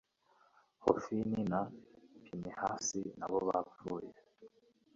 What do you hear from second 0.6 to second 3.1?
hofini na pinehasi,